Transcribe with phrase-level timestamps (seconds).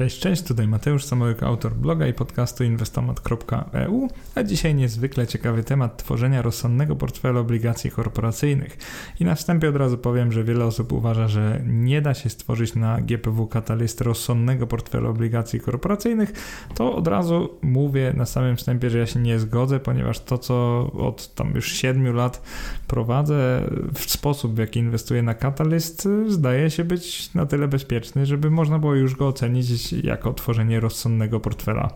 [0.00, 5.96] Cześć, cześć, tutaj Mateusz Samołyk, autor bloga i podcastu inwestomat.eu, a dzisiaj niezwykle ciekawy temat
[5.96, 8.78] tworzenia rozsądnego portfela obligacji korporacyjnych.
[9.20, 12.74] I na wstępie od razu powiem, że wiele osób uważa, że nie da się stworzyć
[12.74, 16.32] na GPW Catalyst rozsądnego portfela obligacji korporacyjnych,
[16.74, 20.86] to od razu mówię na samym wstępie, że ja się nie zgodzę, ponieważ to, co
[20.92, 22.42] od tam już 7 lat
[22.86, 28.50] prowadzę, w sposób, w jaki inwestuję na Catalyst, zdaje się być na tyle bezpieczny, żeby
[28.50, 31.90] można było już go ocenić jako tworzenie rozsądnego portfela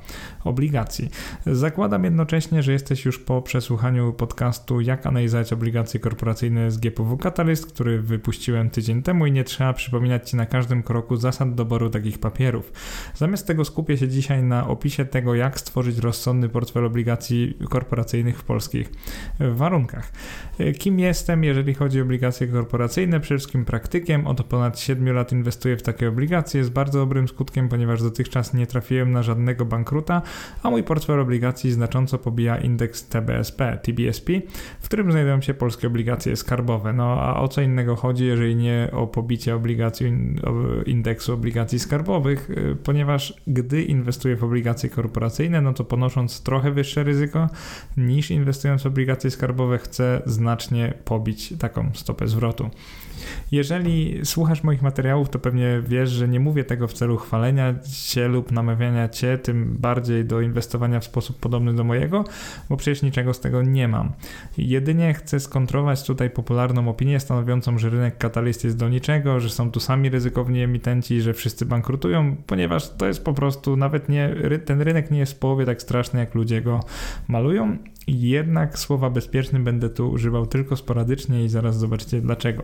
[0.44, 1.10] obligacji.
[1.46, 7.66] Zakładam jednocześnie, że jesteś już po przesłuchaniu podcastu Jak analizować obligacje korporacyjne z GPW Catalyst,
[7.66, 12.18] który wypuściłem tydzień temu i nie trzeba przypominać Ci na każdym kroku zasad doboru takich
[12.18, 12.72] papierów.
[13.14, 18.44] Zamiast tego skupię się dzisiaj na opisie tego, jak stworzyć rozsądny portfel obligacji korporacyjnych w
[18.44, 18.92] polskich
[19.40, 20.12] warunkach.
[20.78, 23.20] Kim jestem, jeżeli chodzi o obligacje korporacyjne?
[23.20, 24.26] Przede wszystkim praktykiem.
[24.26, 28.66] Od ponad 7 lat inwestuję w takie obligacje z bardzo dobrym skutkiem, ponieważ dotychczas nie
[28.66, 30.22] trafiłem na żadnego bankruta,
[30.62, 34.32] a mój portfel obligacji znacząco pobija indeks TBSP, TBSP,
[34.80, 36.92] w którym znajdują się polskie obligacje skarbowe.
[36.92, 40.12] No a o co innego chodzi, jeżeli nie o pobicie obligacji,
[40.86, 47.04] indeksu obligacji skarbowych, y, ponieważ gdy inwestuję w obligacje korporacyjne, no to ponosząc trochę wyższe
[47.04, 47.48] ryzyko
[47.96, 52.70] niż inwestując w obligacje skarbowe, chcę znacznie pobić taką stopę zwrotu.
[53.52, 57.74] Jeżeli słuchasz moich materiałów, to pewnie wiesz, że nie mówię tego w celu chwalenia
[58.06, 62.24] cię lub namawiania cię, tym bardziej do inwestowania w sposób podobny do mojego,
[62.68, 64.12] bo przecież niczego z tego nie mam.
[64.58, 69.70] Jedynie chcę skontrować tutaj popularną opinię stanowiącą, że rynek katalist jest do niczego, że są
[69.70, 74.80] tu sami ryzykowni emitenci, że wszyscy bankrutują, ponieważ to jest po prostu nawet nie, ten
[74.80, 76.80] rynek nie jest w połowie tak straszny, jak ludzie go
[77.28, 77.76] malują.
[78.06, 82.62] Jednak słowa bezpieczny będę tu używał tylko sporadycznie i zaraz zobaczycie dlaczego.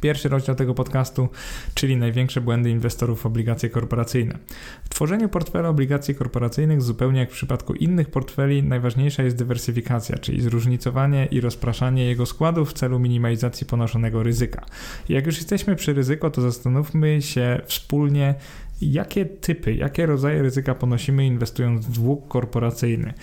[0.00, 1.28] Pierwszy rozdział tego podcastu,
[1.74, 4.38] czyli największe błędy inwestorów w obligacje korporacyjne.
[4.84, 10.40] W tworzeniu portfela obligacji korporacyjnych, zupełnie jak w przypadku innych portfeli, najważniejsza jest dywersyfikacja, czyli
[10.40, 14.64] zróżnicowanie i rozpraszanie jego składów w celu minimalizacji ponoszonego ryzyka.
[15.08, 18.34] Jak już jesteśmy przy ryzyko, to zastanówmy się wspólnie,
[18.82, 23.14] jakie typy, jakie rodzaje ryzyka ponosimy inwestując w dług korporacyjny.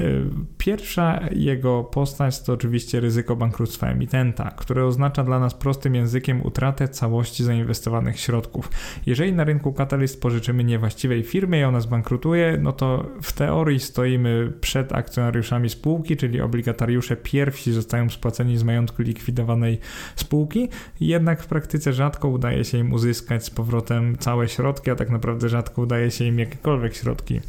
[0.00, 0.22] Y,
[0.58, 6.88] pierwsza jego postać to oczywiście ryzyko bankructwa emitenta, które oznacza dla nas prostym językiem utratę
[6.88, 8.70] całości zainwestowanych środków.
[9.06, 14.52] Jeżeli na rynku Catalyst pożyczymy niewłaściwej firmie i ona zbankrutuje, no to w teorii stoimy
[14.60, 19.78] przed akcjonariuszami spółki, czyli obligatariusze pierwsi zostają spłaceni z majątku likwidowanej
[20.16, 20.68] spółki,
[21.00, 25.82] jednak w praktyce rzadko udaje się im uzyskać z powrotem całe środki, tak naprawdę rzadko
[25.82, 27.40] udaje się im jakiekolwiek środki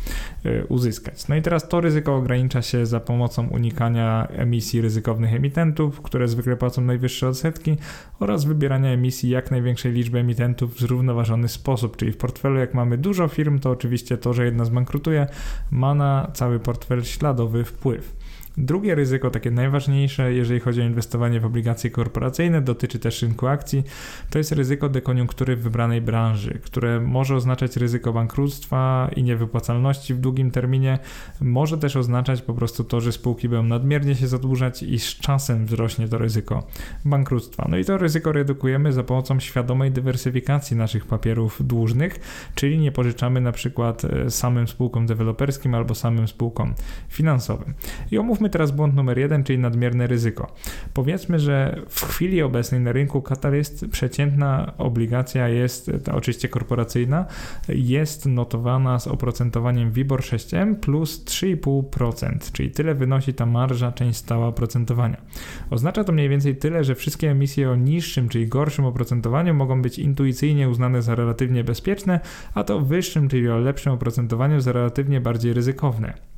[0.45, 1.27] y, uzyskać.
[1.27, 6.55] No i teraz to ryzyko ogranicza się za pomocą unikania emisji ryzykownych emitentów, które zwykle
[6.55, 7.77] płacą najwyższe odsetki,
[8.19, 11.97] oraz wybierania emisji jak największej liczby emitentów w zrównoważony sposób.
[11.97, 15.27] Czyli w portfelu, jak mamy dużo firm, to oczywiście to, że jedna zbankrutuje,
[15.71, 18.16] ma na cały portfel śladowy wpływ.
[18.57, 23.83] Drugie ryzyko, takie najważniejsze, jeżeli chodzi o inwestowanie w obligacje korporacyjne, dotyczy też rynku akcji,
[24.29, 30.19] to jest ryzyko dekoniunktury w wybranej branży, które może oznaczać ryzyko bankructwa i niewypłacalności w
[30.19, 30.99] długim terminie,
[31.41, 35.65] może też oznaczać po prostu to, że spółki będą nadmiernie się zadłużać i z czasem
[35.65, 36.67] wzrośnie to ryzyko
[37.05, 37.67] bankructwa.
[37.69, 42.19] No i to ryzyko redukujemy za pomocą świadomej dywersyfikacji naszych papierów dłużnych,
[42.55, 46.73] czyli nie pożyczamy na przykład e, samym spółkom deweloperskim albo samym spółkom
[47.09, 47.73] finansowym.
[48.11, 50.53] I omówmy teraz błąd numer jeden, czyli nadmierne ryzyko.
[50.93, 57.25] Powiedzmy, że w chwili obecnej na rynku Kataryst przeciętna obligacja jest, oczywiście korporacyjna,
[57.69, 64.47] jest notowana z oprocentowaniem WIBOR 6M plus 3,5%, czyli tyle wynosi ta marża, część stała
[64.47, 65.21] oprocentowania.
[65.69, 69.99] Oznacza to mniej więcej tyle, że wszystkie emisje o niższym, czyli gorszym oprocentowaniu mogą być
[69.99, 72.19] intuicyjnie uznane za relatywnie bezpieczne,
[72.53, 76.36] a to wyższym, czyli o lepszym oprocentowaniu za relatywnie bardziej ryzykowne.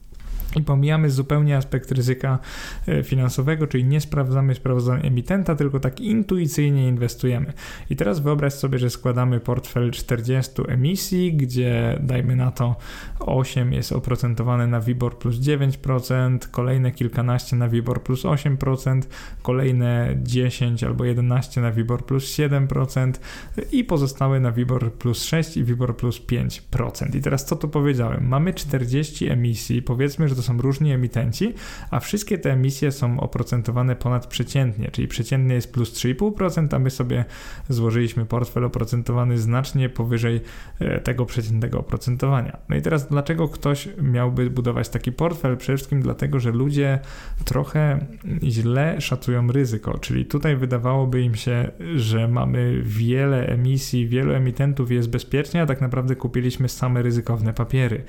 [0.55, 2.39] I pomijamy zupełnie aspekt ryzyka
[2.87, 7.53] e, finansowego, czyli nie sprawdzamy sprawdzań emitenta, tylko tak intuicyjnie inwestujemy.
[7.89, 12.75] I teraz wyobraź sobie, że składamy portfel 40 emisji, gdzie dajmy na to
[13.19, 19.01] 8 jest oprocentowane na WIBOR plus 9%, kolejne kilkanaście na WIBOR plus 8%,
[19.41, 23.13] kolejne 10 albo 11 na WIBOR plus 7%
[23.71, 27.15] i pozostałe na WIBOR plus 6 i WIBOR plus 5%.
[27.15, 28.27] I teraz co tu powiedziałem?
[28.27, 31.53] Mamy 40 emisji, powiedzmy, że to są różni emitenci,
[31.91, 37.25] a wszystkie te emisje są oprocentowane ponadprzeciętnie, czyli przeciętnie jest plus 3,5%, a my sobie
[37.69, 40.41] złożyliśmy portfel oprocentowany znacznie powyżej
[40.79, 42.57] e, tego przeciętnego oprocentowania.
[42.69, 45.57] No i teraz dlaczego ktoś miałby budować taki portfel?
[45.57, 46.99] Przede wszystkim dlatego, że ludzie
[47.45, 48.05] trochę
[48.43, 55.09] źle szacują ryzyko, czyli tutaj wydawałoby im się, że mamy wiele emisji, wielu emitentów jest
[55.09, 58.03] bezpiecznie, a tak naprawdę kupiliśmy same ryzykowne papiery.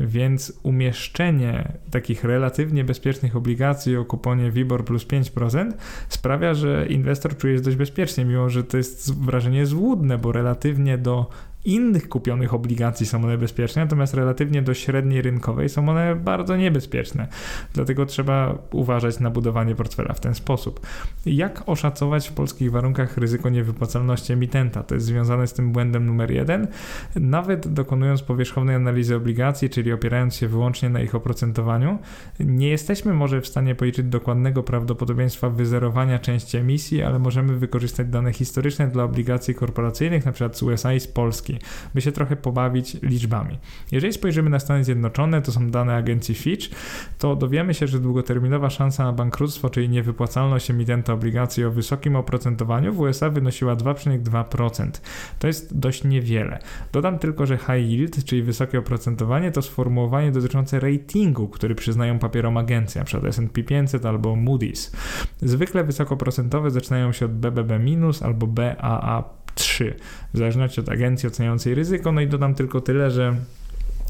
[0.00, 5.72] Więc umieszczenie takich relatywnie bezpiecznych obligacji o kuponie WIBOR plus 5%
[6.08, 10.98] sprawia, że inwestor czuje się dość bezpiecznie, mimo że to jest wrażenie złudne, bo relatywnie
[10.98, 11.30] do
[11.64, 17.28] innych kupionych obligacji są one bezpieczne, natomiast relatywnie do średniej rynkowej są one bardzo niebezpieczne.
[17.74, 20.86] Dlatego trzeba uważać na budowanie portfela w ten sposób.
[21.26, 24.82] Jak oszacować w polskich warunkach ryzyko niewypłacalności emitenta?
[24.82, 26.66] To jest związane z tym błędem numer jeden.
[27.16, 31.98] Nawet dokonując powierzchownej analizy obligacji, czyli opierając się wyłącznie na ich oprocentowaniu,
[32.40, 38.32] nie jesteśmy może w stanie policzyć dokładnego prawdopodobieństwa wyzerowania części emisji, ale możemy wykorzystać dane
[38.32, 40.50] historyczne dla obligacji korporacyjnych, np.
[40.52, 41.51] z USA i z Polski
[41.94, 43.58] by się trochę pobawić liczbami.
[43.92, 46.68] Jeżeli spojrzymy na Stany Zjednoczone, to są dane agencji Fitch,
[47.18, 52.92] to dowiemy się, że długoterminowa szansa na bankructwo, czyli niewypłacalność emitenta obligacji o wysokim oprocentowaniu
[52.92, 54.90] w USA wynosiła 2,2%.
[55.38, 56.58] To jest dość niewiele.
[56.92, 62.56] Dodam tylko, że high yield, czyli wysokie oprocentowanie, to sformułowanie dotyczące ratingu, który przyznają papierom
[62.56, 63.28] agencje, np.
[63.28, 64.96] S&P 500 albo Moody's.
[65.42, 67.72] Zwykle wysokoprocentowe zaczynają się od BBB-
[68.22, 69.94] albo BAA 3,
[70.34, 72.12] w zależności od agencji oceniającej ryzyko.
[72.12, 73.34] No i dodam tylko tyle, że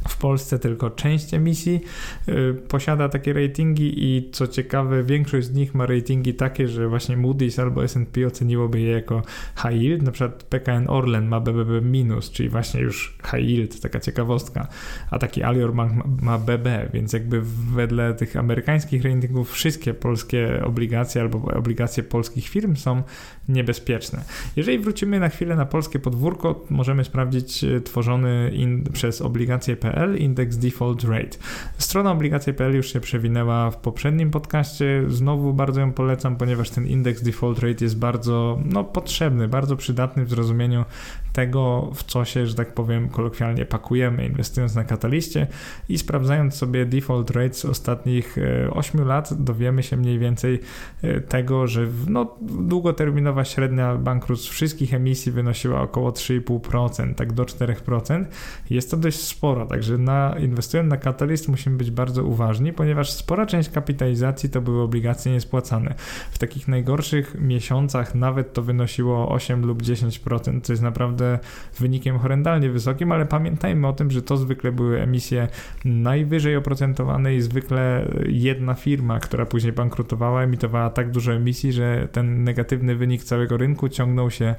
[0.09, 1.81] w Polsce tylko część emisji
[2.29, 7.17] y, posiada takie ratingi i co ciekawe, większość z nich ma ratingi takie, że właśnie
[7.17, 9.23] Moody's albo S&P oceniłoby je jako
[9.57, 10.03] high yield.
[10.03, 14.69] Na przykład PKN Orlen ma BBB minus, czyli właśnie już high yield, taka ciekawostka,
[15.11, 17.43] a taki Alior Bank ma, BB, więc jakby
[17.75, 23.03] wedle tych amerykańskich ratingów wszystkie polskie obligacje albo obligacje polskich firm są
[23.49, 24.25] niebezpieczne.
[24.57, 30.17] Jeżeli wrócimy na chwilę na polskie podwórko, możemy sprawdzić y, tworzony in, przez obligacje.pl obligacje.pl,
[30.17, 31.39] indeks default rate.
[31.79, 35.05] Strona obligacje.pl już się przewinęła w poprzednim podcaście.
[35.09, 40.25] Znowu bardzo ją polecam, ponieważ ten indeks default rate jest bardzo no, potrzebny, bardzo przydatny
[40.25, 40.85] w zrozumieniu
[41.33, 45.47] tego, w co się, że tak powiem, kolokwialnie pakujemy, inwestując na kataliście
[45.89, 48.37] i sprawdzając sobie default rate z ostatnich
[48.71, 50.61] 8 e, lat, dowiemy się mniej więcej
[51.03, 58.25] e, tego, że no, długoterminowa średnia bankructw wszystkich emisji wynosiła około 3,5%, tak do 4%.
[58.71, 63.46] Jest to dość sporo, także na, inwestując na katalist musimy być bardzo uważni, ponieważ spora
[63.46, 65.94] część kapitalizacji to były obligacje niespłacane.
[66.31, 71.38] W takich najgorszych miesiącach nawet to wynosiło 8 lub 10%, co jest naprawdę
[71.79, 75.49] wynikiem horrendalnie wysokim, ale pamiętajmy o tym, że to zwykle były emisje
[75.84, 82.44] najwyżej oprocentowane i zwykle jedna firma, która później bankrutowała, emitowała tak dużo emisji, że ten
[82.44, 84.55] negatywny wynik całego rynku ciągnął się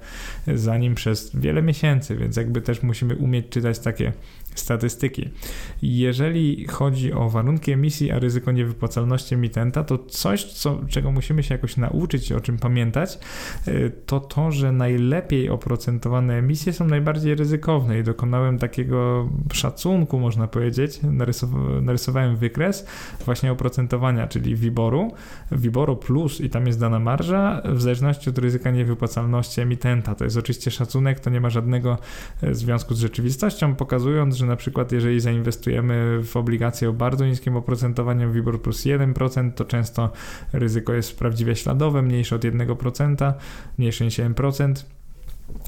[0.47, 4.13] za nim przez wiele miesięcy, więc jakby też musimy umieć czytać takie
[4.55, 5.12] statystyki.
[5.81, 11.56] Jeżeli chodzi o warunki emisji, a ryzyko niewypłacalności emitenta, to coś, co, czego musimy się
[11.56, 13.19] jakoś nauczyć, o czym pamiętać,
[13.68, 18.00] y, to to, że najlepiej oprocentowane emisje są najbardziej ryzykowne.
[18.00, 21.00] I dokonałem takiego szacunku, można powiedzieć,
[21.81, 22.88] narysowałem wykres
[23.25, 25.12] właśnie oprocentowania, czyli WIBORu,
[25.51, 30.16] WIBORu plus i tam jest dana marża w zależności od ryzyka niewypłacalności emitenta.
[30.16, 31.98] To jest oczywiście szacunek, to nie ma żadnego
[32.44, 37.55] e, związku z rzeczywistością, pokazując, że na przykład jeżeli zainwestujemy w obligacje o bardzo niskim
[37.55, 40.11] oprocentowaniu WIBOR plus 1%, to często
[40.53, 43.33] ryzyko jest prawdziwie śladowe, mniejsze od 1%,
[43.77, 44.85] mniejsze niż 1%.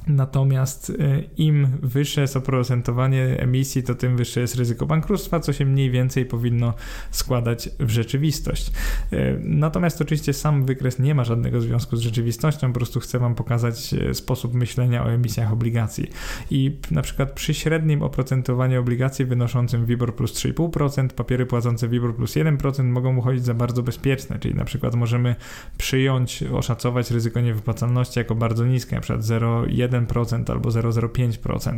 [0.07, 5.65] Natomiast y, im wyższe jest oprocentowanie emisji, to tym wyższe jest ryzyko bankructwa, co się
[5.65, 6.73] mniej więcej powinno
[7.11, 8.71] składać w rzeczywistość.
[9.13, 13.35] Y, natomiast oczywiście sam wykres nie ma żadnego związku z rzeczywistością, po prostu chcę Wam
[13.35, 16.07] pokazać y, sposób myślenia o emisjach obligacji.
[16.51, 22.35] I na przykład przy średnim oprocentowaniu obligacji wynoszącym WIBOR plus 3,5%, papiery płacące WIBOR plus
[22.35, 25.35] 1% mogą uchodzić za bardzo bezpieczne, czyli na przykład możemy
[25.77, 29.25] przyjąć, oszacować ryzyko niewypłacalności jako bardzo niskie, na przykład
[29.65, 31.77] 0,1 1% albo 0,05%.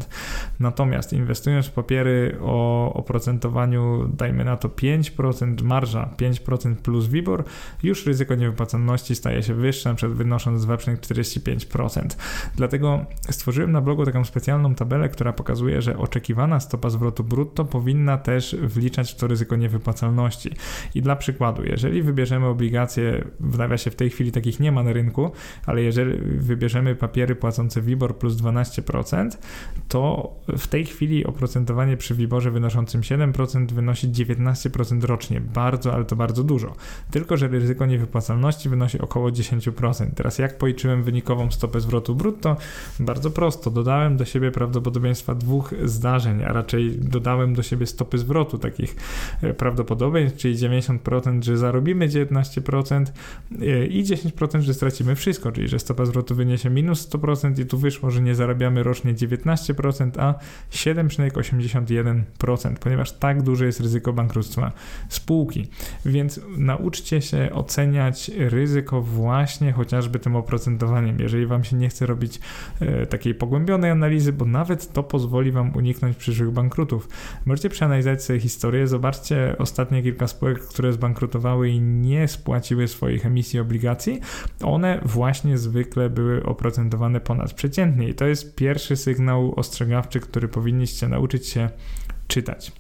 [0.60, 7.44] Natomiast inwestując w papiery o oprocentowaniu, dajmy na to 5%, marża 5% plus WIBOR,
[7.84, 12.02] już ryzyko niewypłacalności staje się wyższe, przed wynosząc 2,45%.
[12.56, 18.18] Dlatego stworzyłem na blogu taką specjalną tabelę, która pokazuje, że oczekiwana stopa zwrotu brutto powinna
[18.18, 20.52] też wliczać w to ryzyko niewypłacalności.
[20.96, 24.94] I dla przykładu, jeżeli wybierzemy obligacje, w nawiasie w tej chwili takich nie ma na
[24.94, 25.32] rynku,
[25.66, 29.38] ale jeżeli wybierzemy papiery płacące dotyczące WIBOR plus 12%,
[29.88, 35.42] to w tej chwili oprocentowanie przy WIBORze wynoszącym 7% wynosi 19% rocznie.
[35.42, 36.76] Bardzo, ale to bardzo dużo.
[37.12, 40.08] Tylko, że ryzyko niewypłacalności wynosi około 10%.
[40.16, 42.58] Teraz jak policzyłem wynikową stopę zwrotu brutto?
[43.00, 43.72] Bardzo prosto.
[43.72, 48.96] Dodałem do siebie prawdopodobieństwa dwóch zdarzeń, a raczej dodałem do siebie stopy zwrotu takich
[49.42, 53.06] e, prawdopodobieństw, czyli 90%, że zarobimy 19%
[53.62, 57.78] e, i 10%, że stracimy wszystko, czyli że stopa zwrotu wyniesie minus 100% i tu
[57.78, 60.34] wyszło, że nie zarabiamy rocznie 19%, a
[60.72, 64.72] 7,81%, ponieważ tak duże jest ryzyko bankructwa
[65.10, 65.68] spółki.
[66.06, 71.20] Więc nauczcie się oceniać ryzyko właśnie chociażby tym oprocentowaniem.
[71.20, 72.40] Jeżeli Wam się nie chce robić
[72.80, 77.10] e, takiej pogłębionej analizy, bo nawet to pozwoli Wam uniknąć przyszłych bankrutów.
[77.46, 83.60] Możecie przeanalizować sobie historię, zobaczcie ostatnie kilka spółek, które zbankrutowały i nie spłaciły swoich emisji
[83.60, 84.20] obligacji.
[84.64, 87.20] One właśnie zwykle były oprocentowane
[87.58, 91.70] ponadprzeciętnie i to jest pierwszy sygnał ostrzegawczy, który powinniście nauczyć się
[92.28, 92.72] czytać.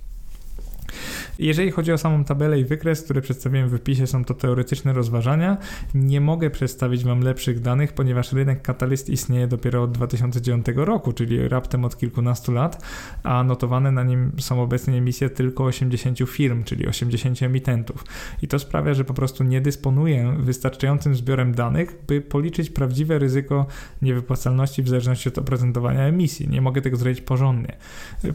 [1.40, 5.58] Jeżeli chodzi o samą tabelę i wykres, które przedstawiłem w wypisie, są to teoretyczne rozważania.
[5.94, 11.48] Nie mogę przedstawić Wam lepszych danych, ponieważ rynek Catalyst istnieje dopiero od 2009 roku, czyli
[11.48, 12.84] raptem od kilkunastu lat,
[13.24, 18.06] a notowane na nim są obecnie emisje tylko 80 firm, czyli 80 emitentów.
[18.42, 23.66] I to sprawia, że po prostu nie dysponuję wystarczającym zbiorem danych, by policzyć prawdziwe ryzyko
[24.02, 26.50] niewypłacalności w zależności od oprocentowania emisji.
[26.50, 27.78] Nie mogę tego zrobić porządnie.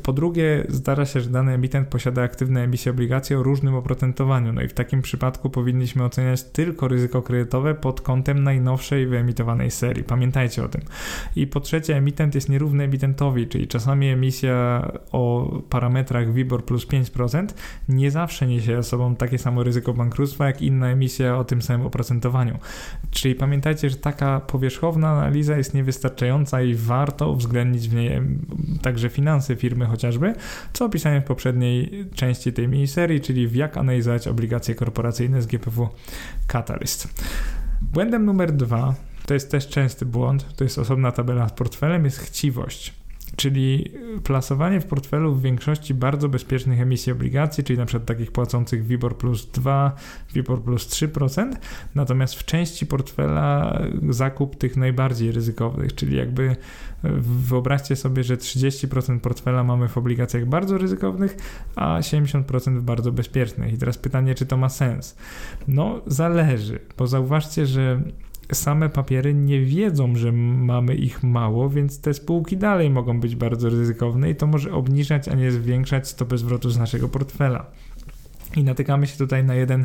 [0.03, 4.53] Po drugie, zdarza się, że dany emitent posiada aktywne emisje obligacje o różnym oprocentowaniu.
[4.53, 10.05] No i w takim przypadku powinniśmy oceniać tylko ryzyko kredytowe pod kątem najnowszej wyemitowanej serii.
[10.05, 10.83] Pamiętajcie o tym.
[11.37, 17.47] I po trzecie, emitent jest nierówny emitentowi, czyli czasami emisja o parametrach WIBOR plus 5%
[17.89, 21.87] nie zawsze niesie ze sobą takie samo ryzyko bankructwa, jak inna emisja o tym samym
[21.87, 22.59] oprocentowaniu.
[23.11, 28.21] Czyli pamiętajcie, że taka powierzchowna analiza jest niewystarczająca i warto uwzględnić w niej
[28.83, 30.35] także finanse firmy chociażby,
[30.73, 35.89] co opisałem w poprzedniej części tej miniserii, czyli w jak analizować obligacje korporacyjne z GPW
[36.47, 37.09] Catalyst.
[37.83, 38.95] Błędem numer dwa,
[39.27, 43.02] to jest też częsty błąd, to jest osobna tabela z portfelem, jest chciwość
[43.37, 43.93] czyli
[44.25, 49.19] plasowanie w portfelu w większości bardzo bezpiecznych emisji obligacji, czyli na przykład takich płacących WIBOR
[49.19, 49.93] plus 2,
[50.35, 51.53] WIBOR plus 3%,
[51.95, 56.57] natomiast w części portfela zakup tych najbardziej ryzykownych, czyli jakby
[57.23, 61.37] wyobraźcie sobie, że 30% portfela mamy w obligacjach bardzo ryzykownych,
[61.77, 63.73] a 70% w bardzo bezpiecznych.
[63.73, 65.17] I teraz pytanie, czy to ma sens?
[65.69, 68.03] No, zależy, bo zauważcie, że
[68.53, 73.69] same papiery nie wiedzą, że mamy ich mało, więc te spółki dalej mogą być bardzo
[73.69, 77.67] ryzykowne i to może obniżać, a nie zwiększać stopę zwrotu z naszego portfela.
[78.57, 79.85] I natykamy się tutaj na jeden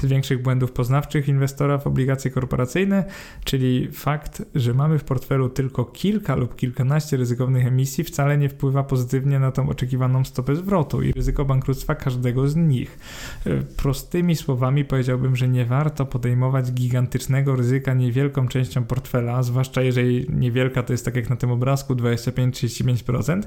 [0.00, 3.04] z większych błędów poznawczych inwestora w obligacje korporacyjne,
[3.44, 8.82] czyli fakt, że mamy w portfelu tylko kilka lub kilkanaście ryzykownych emisji, wcale nie wpływa
[8.82, 12.98] pozytywnie na tą oczekiwaną stopę zwrotu i ryzyko bankructwa każdego z nich.
[13.46, 20.26] E, prostymi słowami powiedziałbym, że nie warto podejmować gigantycznego ryzyka niewielką częścią portfela, zwłaszcza jeżeli
[20.30, 23.42] niewielka to jest tak jak na tym obrazku 25-35%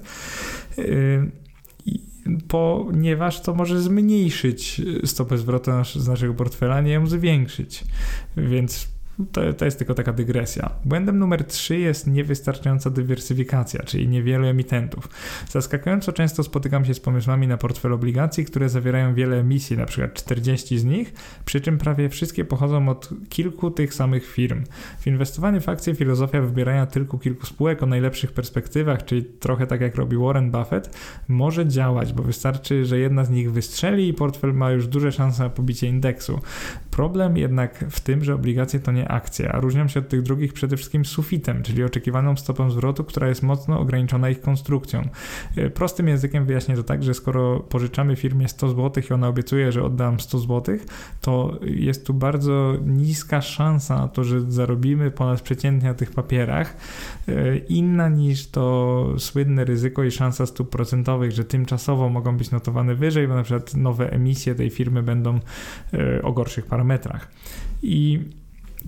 [2.48, 7.84] ponieważ to może zmniejszyć stopę zwrotu z naszego portfela, nie ją zwiększyć.
[8.38, 8.99] Więc
[9.32, 10.72] to, to jest tylko taka dygresja.
[10.86, 15.10] Błędem numer 3 jest niewystarczająca dywersyfikacja, czyli niewiele emitentów.
[15.50, 20.14] Zaskakująco często spotykam się z pomysłami na portfel obligacji, które zawierają wiele emisji, na przykład
[20.14, 21.14] 40 z nich,
[21.46, 24.64] przy czym prawie wszystkie pochodzą od kilku tych samych firm.
[25.00, 29.82] W inwestowaniu w akcje filozofia wybierania tylko kilku spółek o najlepszych perspektywach, czyli trochę tak
[29.82, 30.98] jak robi Warren Buffett,
[31.28, 35.44] może działać, bo wystarczy, że jedna z nich wystrzeli i portfel ma już duże szanse
[35.44, 36.40] na pobicie indeksu.
[37.00, 40.54] Problem jednak w tym, że obligacje to nie akcje, a różnią się od tych drugich
[40.54, 45.02] przede wszystkim sufitem, czyli oczekiwaną stopą zwrotu, która jest mocno ograniczona ich konstrukcją.
[45.56, 49.72] E, prostym językiem wyjaśnię to tak, że skoro pożyczamy firmie 100 zł i ona obiecuje,
[49.72, 50.78] że oddam 100 zł,
[51.22, 56.78] to jest tu bardzo niska szansa na to, że zarobimy ponad przeciętnie na tych papierach,
[57.28, 62.96] e, inna niż to słynne ryzyko i szansa stóp procentowych, że tymczasowo mogą być notowane
[62.96, 65.40] wyżej, bo na przykład nowe emisje tej firmy będą
[65.94, 66.89] e, o gorszych parametrach.
[67.84, 68.20] I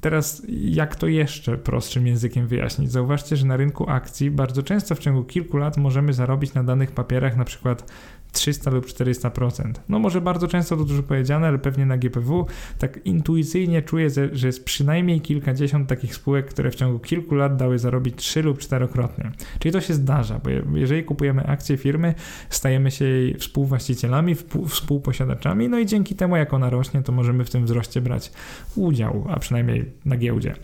[0.01, 2.91] Teraz, jak to jeszcze prostszym językiem wyjaśnić?
[2.91, 6.91] Zauważcie, że na rynku akcji bardzo często w ciągu kilku lat możemy zarobić na danych
[6.91, 7.91] papierach na przykład
[8.31, 9.73] 300 lub 400%.
[9.89, 12.45] No może bardzo często to dużo powiedziane, ale pewnie na GPW
[12.79, 17.79] tak intuicyjnie czuję, że jest przynajmniej kilkadziesiąt takich spółek, które w ciągu kilku lat dały
[17.79, 19.31] zarobić 3 lub 4-krotnie.
[19.59, 22.13] Czyli to się zdarza, bo jeżeli kupujemy akcje firmy,
[22.50, 24.35] stajemy się jej współwłaścicielami,
[24.67, 28.31] współposiadaczami, no i dzięki temu jak ona rośnie, to możemy w tym wzroście brać
[28.75, 30.55] udział, a przynajmniej na giełdzie.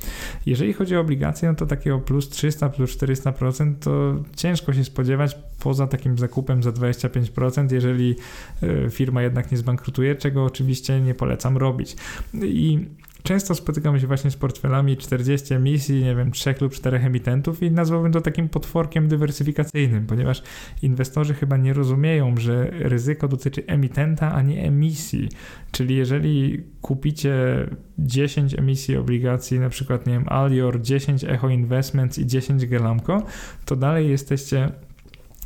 [0.46, 5.38] Jeżeli chodzi o obligacje, no to takiego plus 300, plus 400% to ciężko się spodziewać
[5.60, 8.16] poza takim zakupem za 25%, jeżeli
[8.64, 11.96] e, firma jednak nie zbankrutuje, czego oczywiście nie polecam robić.
[12.34, 12.86] I
[13.28, 17.72] często spotykamy się właśnie z portfelami 40 emisji, nie wiem, 3 lub 4 emitentów i
[17.72, 20.44] nazwałbym to takim potworkiem dywersyfikacyjnym, ponieważ
[20.82, 25.30] inwestorzy chyba nie rozumieją, że ryzyko dotyczy emitenta, a nie emisji.
[25.72, 27.36] Czyli jeżeli kupicie
[28.00, 33.24] 10 emisji obligacji, na przykład, nie wiem, Alior, 10 Echo Investments i 10 Gelamco,
[33.66, 34.72] to dalej jesteście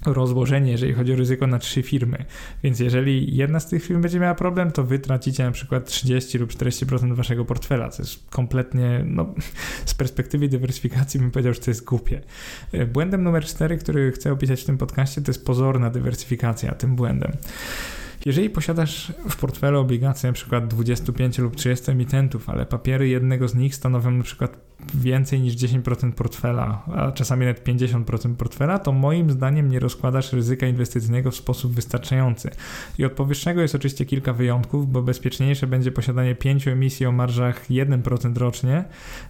[0.05, 2.25] rozłożenie, jeżeli chodzi o ryzyko na trzy firmy.
[2.63, 6.38] Więc jeżeli jedna z tych firm będzie miała problem, to wy tracicie na przykład 30
[6.38, 9.34] lub 40% waszego portfela, co jest kompletnie, no,
[9.86, 12.22] z perspektywy dywersyfikacji bym powiedział, że to jest głupie.
[12.93, 17.31] Błędem numer 4, który chcę opisać w tym podcaście, to jest pozorna dywersyfikacja tym błędem.
[18.25, 23.75] Jeżeli posiadasz w portfelu obligacje przykład 25 lub 30 emitentów, ale papiery jednego z nich
[23.75, 24.58] stanowią przykład
[24.93, 30.67] więcej niż 10% portfela, a czasami nawet 50% portfela, to moim zdaniem nie rozkładasz ryzyka
[30.67, 32.50] inwestycyjnego w sposób wystarczający.
[32.97, 37.69] I od powyższego jest oczywiście kilka wyjątków, bo bezpieczniejsze będzie posiadanie 5 emisji o marżach
[37.69, 38.83] 1% rocznie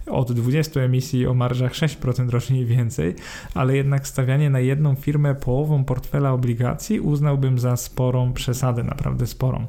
[0.08, 3.16] od 20 emisji o marżach 6% rocznie i więcej,
[3.54, 9.68] ale jednak stawianie na jedną firmę połową portfela obligacji uznałbym za sporą przesadę, naprawdę sporą.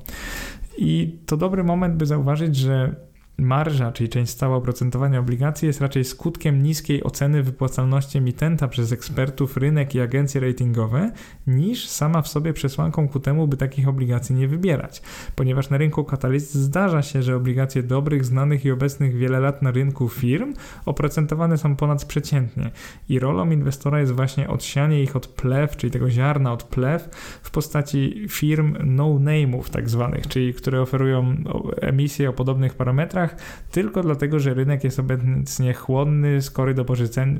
[0.78, 2.96] I to dobry moment, by zauważyć, że
[3.38, 9.56] Marża, czyli część stała oprocentowania obligacji, jest raczej skutkiem niskiej oceny wypłacalności emitenta przez ekspertów,
[9.56, 11.12] rynek i agencje ratingowe,
[11.46, 15.02] niż sama w sobie przesłanką ku temu, by takich obligacji nie wybierać.
[15.34, 19.70] Ponieważ na rynku katalizt zdarza się, że obligacje dobrych, znanych i obecnych wiele lat na
[19.70, 20.54] rynku firm
[20.86, 22.70] oprocentowane są ponadprzeciętnie
[23.08, 27.08] i rolą inwestora jest właśnie odsianie ich od plew, czyli tego ziarna od plew
[27.42, 31.36] w postaci firm no-name'ów tak zwanych, czyli które oferują
[31.80, 33.21] emisje o podobnych parametrach,
[33.70, 36.84] tylko dlatego, że rynek jest obecnie chłonny, skory do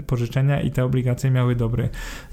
[0.06, 1.88] pożyczenia i te obligacje miały dobry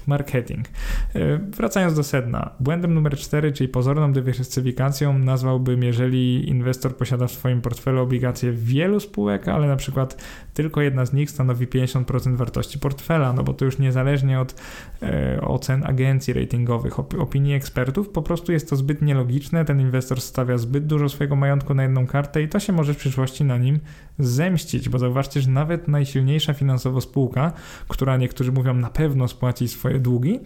[0.06, 0.68] marketing.
[1.14, 2.50] E, wracając do sedna.
[2.60, 9.00] Błędem numer 4, czyli pozorną dywersyfikacją, nazwałbym, jeżeli inwestor posiada w swoim portfelu obligacje wielu
[9.00, 13.64] spółek, ale na przykład tylko jedna z nich stanowi 50% wartości portfela, no bo to
[13.64, 14.54] już niezależnie od
[15.02, 20.20] e, ocen agencji ratingowych, op opinii ekspertów, po prostu jest to zbyt nielogiczne, ten inwestor
[20.20, 23.58] stawia zbyt dużo swojego majątku na jedną kartę i to się może w przyszłości na
[23.58, 23.80] nim
[24.18, 27.52] zemścić, bo zauważcie, że nawet najsilniejsza finansowo spółka,
[27.88, 30.40] która niektórzy mówią na pewno spłaci swoje długi,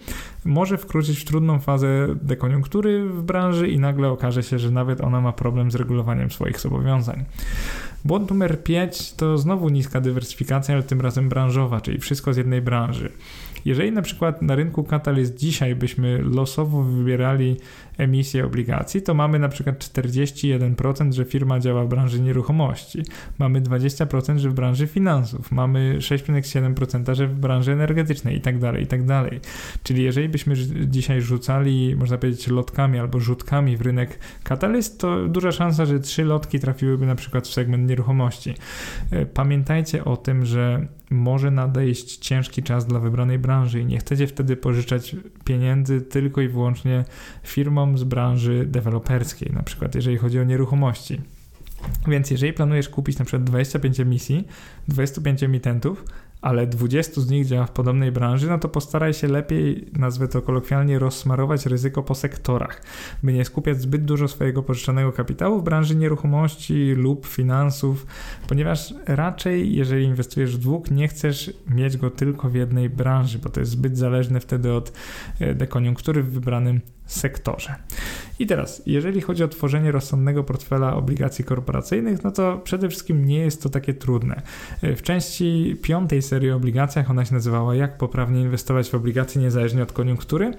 [0.45, 5.21] może wkroczyć w trudną fazę dekoniunktury w branży i nagle okaże się, że nawet ona
[5.21, 7.25] ma problem z regulowaniem swoich zobowiązań.
[8.05, 12.61] Błąd numer 5 to znowu niska dywersyfikacja, ale tym razem branżowa, czyli wszystko z jednej
[12.61, 13.11] branży.
[13.65, 17.57] Jeżeli na przykład na rynku kataliz dzisiaj byśmy losowo wybierali
[17.97, 23.03] emisję obligacji, to mamy na przykład 41%, że firma działa w branży nieruchomości,
[23.39, 28.83] mamy 20%, że w branży finansów, mamy 6,7%, że w branży energetycznej i tak dalej,
[28.83, 29.39] i tak dalej.
[29.83, 30.55] Czyli jeżeli byśmy
[30.85, 36.23] dzisiaj rzucali, można powiedzieć, lotkami albo rzutkami w rynek kataliz, to duża szansa, że trzy
[36.23, 38.53] lotki trafiłyby na przykład w segment nieruchomości.
[39.11, 44.27] E, pamiętajcie o tym, że może nadejść ciężki czas dla wybranej branży i nie chcecie
[44.27, 47.05] wtedy pożyczać pieniędzy tylko i wyłącznie
[47.43, 51.21] firmom z branży deweloperskiej, na przykład jeżeli chodzi o nieruchomości.
[52.07, 54.47] Więc jeżeli planujesz kupić na przykład 25 emisji,
[54.87, 56.05] 25 emitentów,
[56.41, 60.41] ale 20 z nich działa w podobnej branży, no to postaraj się lepiej, nazwę to
[60.41, 62.81] kolokwialnie, rozsmarować ryzyko po sektorach,
[63.23, 68.05] by nie skupiać zbyt dużo swojego pożyczonego kapitału w branży nieruchomości lub finansów,
[68.47, 73.49] ponieważ raczej, jeżeli inwestujesz w dług, nie chcesz mieć go tylko w jednej branży, bo
[73.49, 74.93] to jest zbyt zależne wtedy od
[75.39, 77.75] e, dekoniunktury w wybranym sektorze.
[78.39, 83.37] I teraz, jeżeli chodzi o tworzenie rozsądnego portfela obligacji korporacyjnych, no to przede wszystkim nie
[83.37, 84.41] jest to takie trudne.
[84.81, 89.83] W części piątej serii o obligacjach, ona się nazywała Jak poprawnie inwestować w obligacje niezależnie
[89.83, 90.51] od koniunktury,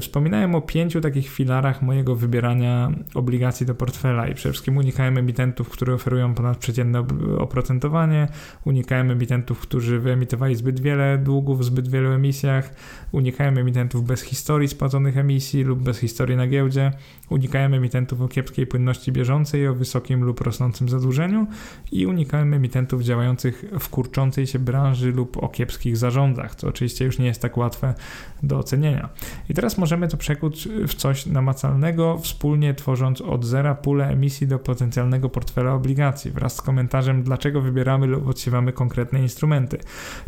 [0.00, 5.68] wspominałem o pięciu takich filarach mojego wybierania obligacji do portfela i przede wszystkim unikałem emitentów,
[5.68, 7.04] które oferują ponadprzeciętne
[7.38, 8.28] oprocentowanie,
[8.64, 12.74] unikałem emitentów, którzy wyemitowali zbyt wiele długów w zbyt wielu emisjach,
[13.12, 16.92] unikałem emitentów bez historii spłaconych emisji lub bez historii na giełdzie,
[17.28, 21.46] unikałem emitentów o kiepskiej płynności bieżącej, o wysokim lub rosnącym zadłużeniu
[21.92, 27.18] i unikałem emitentów działających w kurczącej się branży lub o kiepskich zarządach, co oczywiście już
[27.18, 27.94] nie jest tak łatwe
[28.42, 29.08] do ocenienia.
[29.48, 34.58] I teraz możemy to przekuć w coś namacalnego, wspólnie tworząc od zera pulę emisji do
[34.58, 39.78] potencjalnego portfela obligacji wraz z komentarzem, dlaczego wybieramy lub odsiewamy konkretne instrumenty.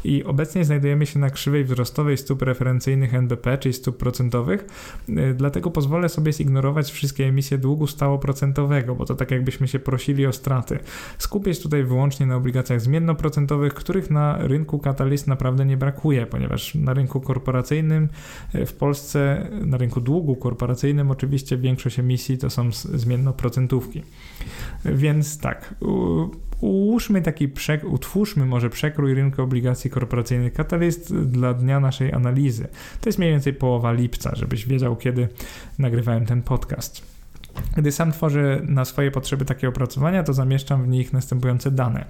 [0.05, 4.65] I obecnie znajdujemy się na krzywej wzrostowej stóp referencyjnych NBP, czyli stóp procentowych,
[5.35, 10.33] dlatego pozwolę sobie zignorować wszystkie emisje długu stałoprocentowego, bo to tak jakbyśmy się prosili o
[10.33, 10.79] straty.
[11.19, 16.75] Skupię się tutaj wyłącznie na obligacjach zmiennoprocentowych, których na rynku katalist naprawdę nie brakuje, ponieważ
[16.75, 18.09] na rynku korporacyjnym
[18.55, 24.03] y, w Polsce, na rynku długu korporacyjnym oczywiście większość emisji to są zmiennoprocentówki.
[24.85, 25.75] Więc tak,
[26.61, 32.69] ułóżmy taki przek- utwórzmy może przekrój rynku obligacji korporacyjnych Catalyst dla dnia naszej analizy.
[33.01, 35.29] To jest mniej więcej połowa lipca, żebyś wiedział, kiedy
[35.79, 37.20] nagrywałem ten podcast.
[37.77, 42.05] Gdy sam tworzę na swoje potrzeby takie opracowania, to zamieszczam w nich następujące dane.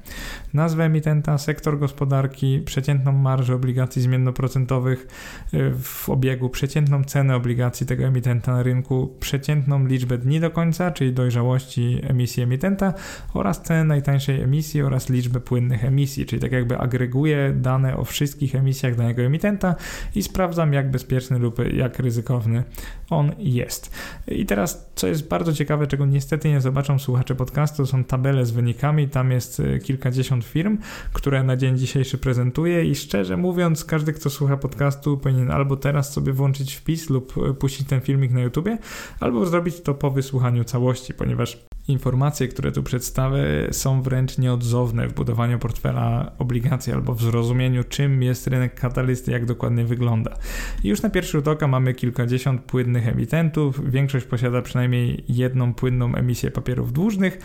[0.55, 5.07] Nazwę emitenta, sektor gospodarki, przeciętną marżę obligacji zmiennoprocentowych
[5.55, 10.91] y, w obiegu, przeciętną cenę obligacji tego emitenta na rynku, przeciętną liczbę dni do końca,
[10.91, 12.95] czyli dojrzałości emisji emitenta
[13.35, 18.55] oraz cenę najtańszej emisji oraz liczbę płynnych emisji, czyli tak jakby agreguję dane o wszystkich
[18.55, 19.75] emisjach danego emitenta
[20.15, 22.65] i sprawdzam jak bezpieczny lub jak ryzykowny
[23.11, 23.93] on jest.
[24.29, 28.51] I teraz co jest bardzo ciekawe, czego niestety nie zobaczą słuchacze podcastu, są tabele z
[28.51, 29.09] wynikami.
[29.09, 30.79] Tam jest y, kilkadziesiąt firm,
[31.13, 36.13] które na dzień dzisiejszy prezentuję i szczerze mówiąc, każdy, kto słucha podcastu, powinien albo teraz
[36.13, 38.79] sobie włączyć wpis lub y, puścić ten filmik na YouTubie,
[39.21, 41.59] albo zrobić to po wysłuchaniu całości, ponieważ
[41.91, 48.23] informacje, które tu przedstawię, są wręcz nieodzowne w budowaniu portfela obligacji albo w zrozumieniu, czym
[48.23, 50.37] jest rynek katalisty, jak dokładnie wygląda.
[50.85, 53.91] Już na pierwszy rzut oka mamy kilkadziesiąt płynnych emitentów.
[53.91, 57.39] Większość posiada przynajmniej jedną płynną emisję papierów dłużnych.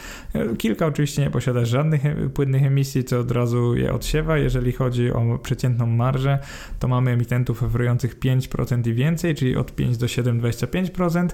[0.57, 2.01] Kilka oczywiście nie posiada żadnych
[2.33, 4.37] płynnych emisji, co od razu je odsiewa.
[4.37, 6.39] Jeżeli chodzi o przeciętną marżę,
[6.79, 11.29] to mamy emitentów oferujących 5% i więcej, czyli od 5 do 7,25%.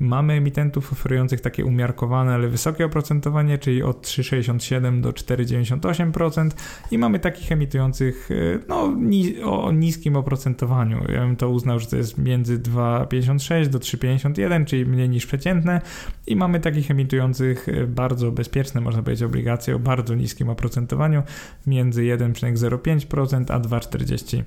[0.00, 6.50] Mamy emitentów oferujących takie umiarkowane, ale wysokie oprocentowanie, czyli od 3,67 do 4,98%
[6.90, 8.34] i mamy takich emitujących e,
[8.68, 11.04] no, ni o niskim oprocentowaniu.
[11.12, 15.80] Ja bym to uznał, że to jest między 2,56 do 3,51, czyli mniej niż przeciętne
[16.26, 21.22] i mamy takich emitujących e, bardzo bezpieczne, można powiedzieć, obligacje o bardzo niskim oprocentowaniu
[21.66, 24.42] między 1,05% a 2,40%.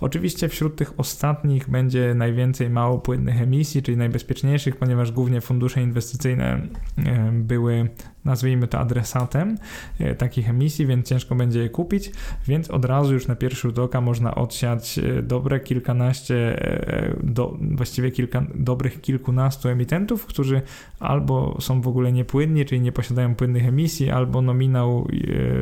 [0.00, 6.60] Oczywiście wśród tych ostatnich będzie najwięcej małopłynnych emisji, czyli najbezpieczniejszych, ponieważ głównie fundusze inwestycyjne
[6.98, 7.88] e, były
[8.24, 9.58] nazwijmy to adresatem
[9.98, 12.10] e, takich emisji, więc ciężko będzie je kupić,
[12.46, 17.56] więc od razu już na pierwszy rzut oka można odsiać e, dobre kilkanaście, e, do,
[17.60, 20.62] właściwie kilka, dobrych kilkunastu emitentów, którzy
[21.00, 25.08] albo są w ogóle niepłynni, czyli nie posiadają płynnych emisji, albo nominał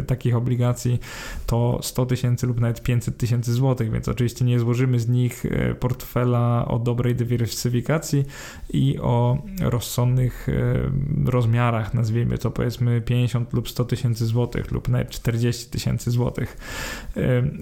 [0.07, 1.01] takich obligacji
[1.47, 5.47] to 100 tysięcy lub nawet 500 tysięcy złotych, więc oczywiście nie złożymy z nich
[5.81, 8.25] portfela o dobrej dywersyfikacji
[8.73, 10.47] i o rozsądnych
[11.27, 16.57] rozmiarach, nazwijmy to powiedzmy 50 lub 100 tysięcy złotych lub nawet 40 tysięcy złotych.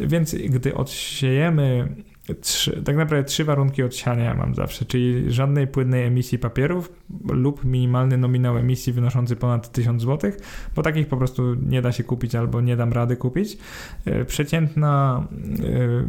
[0.01, 1.89] Więc gdy odsiejemy
[2.35, 6.93] Trzy, tak naprawdę trzy warunki odsiania mam zawsze, czyli żadnej płynnej emisji papierów
[7.29, 10.33] lub minimalny nominał emisji wynoszący ponad 1000 zł,
[10.77, 13.59] bo takich po prostu nie da się kupić albo nie dam rady kupić.
[14.05, 16.09] E, przeciętna e,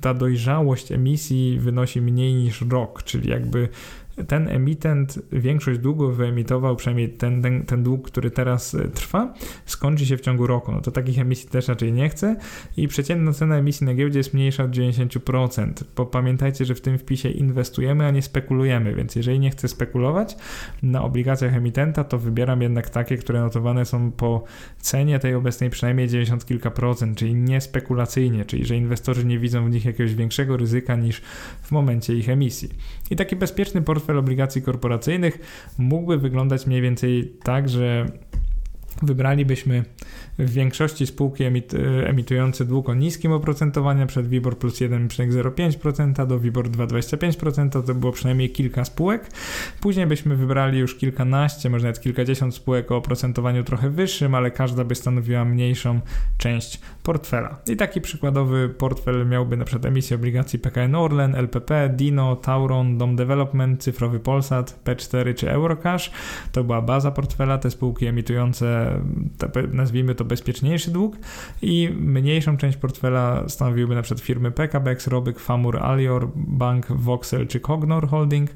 [0.00, 3.68] ta dojrzałość emisji wynosi mniej niż rok, czyli jakby
[4.28, 9.34] ten emitent większość długu wyemitował, przynajmniej ten, ten, ten dług, który teraz e, trwa,
[9.66, 10.72] skończy się w ciągu roku.
[10.72, 12.36] No to takich emisji też raczej nie chcę
[12.76, 16.98] i przeciętna cena emisji na giełdzie jest mniejsza od 90%, bo pamiętajcie, że w tym
[16.98, 20.36] wpisie inwestujemy, a nie spekulujemy, więc jeżeli nie chcę spekulować
[20.82, 24.44] na obligacjach emitenta, to wybieram jednak takie, które notowane są po
[24.78, 29.64] cenie tej obecnej przynajmniej 90 kilka procent, czyli nie spekulacyjnie, czyli że inwestorzy nie widzą
[29.64, 31.20] w nich jakiegoś większego ryzyka niż
[31.62, 32.68] w momencie ich emisji.
[33.10, 35.38] I taki bezpieczny portfel portfel obligacji korporacyjnych
[35.78, 38.06] mógłby wyglądać mniej więcej tak, że
[39.02, 39.84] wybralibyśmy
[40.38, 41.72] w większości spółki emit,
[42.06, 48.50] emitujące dług o niskim oprocentowaniu przed WIBOR plus 1,05% do WIBOR 2,25%, to było przynajmniej
[48.50, 49.30] kilka spółek.
[49.80, 54.84] Później byśmy wybrali już kilkanaście, może nawet kilkadziesiąt spółek o oprocentowaniu trochę wyższym, ale każda
[54.84, 56.00] by stanowiła mniejszą
[56.38, 57.58] część portfela.
[57.68, 63.16] I taki przykładowy portfel miałby na przykład emisję obligacji PKN Orlen, LPP, Dino, Tauron, Dom
[63.16, 66.10] Development, Cyfrowy Polsat, P4 czy Eurocash.
[66.52, 68.89] To była baza portfela, te spółki emitujące
[69.38, 71.16] te, nazwijmy to bezpieczniejszy dług
[71.62, 77.60] i mniejszą część portfela stanowiłyby na przykład firmy PKBX, Robyk, Famur, Alior, Bank, Voxel czy
[77.60, 78.50] Cognor Holding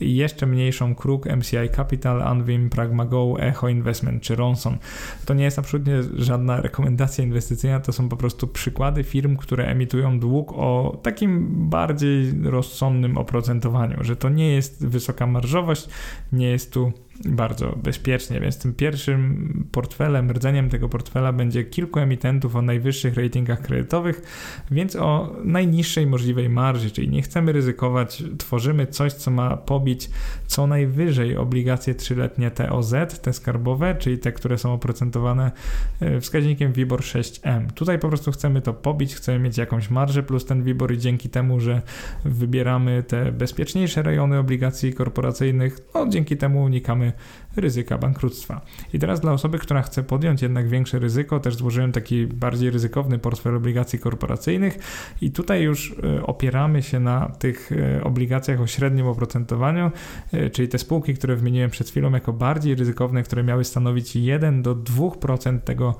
[0.00, 4.78] i jeszcze mniejszą Kruk, MCI Capital, Anvim, Pragmago, Echo Investment czy Ronson.
[5.24, 10.20] To nie jest absolutnie żadna rekomendacja inwestycyjna, to są po prostu przykłady firm, które emitują
[10.20, 15.88] dług o takim bardziej rozsądnym oprocentowaniu, że to nie jest wysoka marżowość,
[16.32, 16.92] nie jest tu
[17.24, 23.62] bardzo bezpiecznie, więc tym pierwszym portfelem, rdzeniem tego portfela będzie kilku emitentów o najwyższych ratingach
[23.62, 24.22] kredytowych,
[24.70, 30.10] więc o najniższej możliwej marży, czyli nie chcemy ryzykować, tworzymy coś, co ma pobić
[30.46, 35.52] co najwyżej obligacje trzyletnie TOZ, te skarbowe, czyli te, które są oprocentowane
[36.00, 37.72] e, wskaźnikiem WIBOR 6M.
[37.72, 41.28] Tutaj po prostu chcemy to pobić, chcemy mieć jakąś marżę plus ten WIBOR i dzięki
[41.28, 41.82] temu, że
[42.24, 47.07] wybieramy te bezpieczniejsze rejony obligacji korporacyjnych, no dzięki temu unikamy
[47.56, 48.60] ryzyka bankructwa.
[48.92, 53.18] I teraz dla osoby, która chce podjąć jednak większe ryzyko, też złożyłem taki bardziej ryzykowny
[53.18, 54.78] portfel obligacji korporacyjnych
[55.20, 59.90] i tutaj już e, opieramy się na tych e, obligacjach o średnim oprocentowaniu,
[60.32, 64.62] e, czyli te spółki, które wymieniłem przed chwilą jako bardziej ryzykowne, które miały stanowić 1
[64.62, 65.94] do 2% tego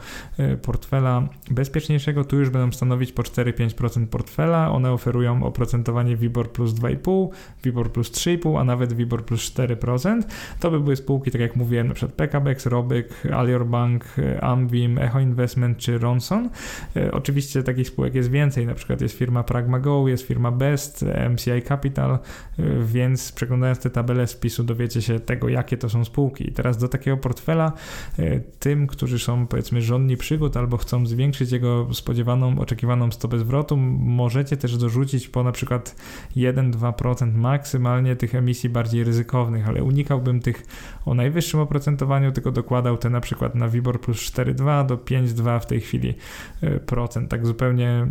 [0.62, 4.70] portfela bezpieczniejszego, tu już będą stanowić po 4-5% portfela.
[4.70, 7.28] One oferują oprocentowanie WIBOR plus 2,5,
[7.64, 10.22] WIBOR plus 3,5, a nawet WIBOR plus 4%.
[10.60, 14.04] To by były spółki, tak jak mówiłem, na przykład PKBX, Robyk, Alior Bank,
[14.40, 16.50] Amvim, Echo Investment czy Ronson.
[16.96, 21.62] E, oczywiście takich spółek jest więcej, na przykład jest firma PragmaGo, jest firma Best, MCI
[21.68, 22.18] Capital, e,
[22.84, 26.48] więc przeglądając te tabele spisu dowiecie się tego, jakie to są spółki.
[26.48, 27.72] I teraz do takiego portfela
[28.18, 33.76] e, tym, którzy są powiedzmy żądni przygód albo chcą zwiększyć jego spodziewaną, oczekiwaną stopę zwrotu,
[33.76, 35.96] możecie też dorzucić po na przykład
[36.36, 40.66] 1-2% maksymalnie tych emisji bardziej ryzykownych, ale unikałbym tych
[41.06, 45.66] o najwyższym oprocentowaniu, tylko dokładał te na przykład na WIBOR plus 4,2 do 5,2 w
[45.66, 46.14] tej chwili
[46.62, 48.06] e, procent, tak zupełnie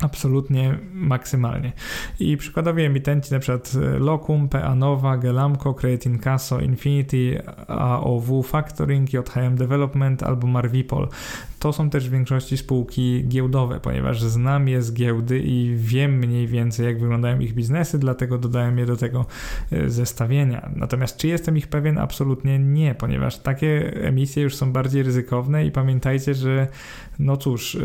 [0.00, 1.72] absolutnie maksymalnie.
[2.20, 9.56] I przykładowi emitenci przykład e, Locum, PA Nova, Gelamco, Credit Incasso, Infinity, AOW Factoring, JHM
[9.56, 11.08] Development albo Marvipol
[11.64, 16.46] to są też w większości spółki giełdowe, ponieważ znam je z giełdy i wiem mniej
[16.46, 19.26] więcej, jak wyglądają ich biznesy, dlatego dodałem je do tego
[19.72, 20.70] e, zestawienia.
[20.76, 21.98] Natomiast czy jestem ich pewien?
[21.98, 26.68] Absolutnie nie, ponieważ takie emisje już są bardziej ryzykowne i pamiętajcie, że
[27.18, 27.80] no cóż, e,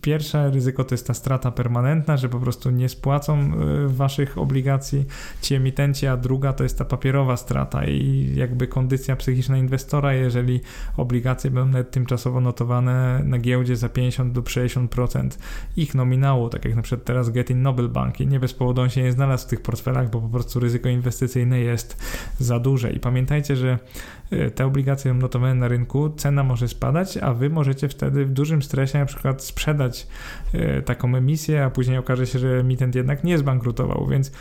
[0.00, 3.52] pierwsze ryzyko to jest ta strata permanentna, że po prostu nie spłacą e,
[3.88, 5.04] waszych obligacji
[5.42, 10.60] ci emitenci, a druga to jest ta papierowa strata i jakby kondycja psychiczna inwestora, jeżeli
[10.96, 15.28] obligacje będą tymczasowo notowane na giełdzie za 50 do 60%
[15.76, 18.90] ich nominału, tak jak na przykład teraz Getting Noble Bank i nie bez powodu on
[18.90, 22.02] się nie znalazł w tych portfelach, bo po prostu ryzyko inwestycyjne jest
[22.38, 22.92] za duże.
[22.92, 23.78] I pamiętajcie, że
[24.25, 28.62] Y, te obligacje notowane na rynku, cena może spadać, a wy możecie wtedy w dużym
[28.62, 30.06] stresie na przykład sprzedać
[30.54, 34.32] y, taką emisję, a później okaże się, że emitent jednak nie zbankrutował, więc